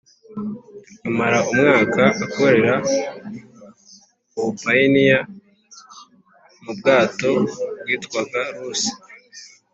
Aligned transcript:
amara 1.07 1.39
umwaka 1.51 2.03
akorera 2.25 2.73
ubupayiniya 4.37 5.19
mu 6.63 6.71
bwato 6.77 7.29
bwitwaga 7.81 8.41
Rusi 8.55 8.91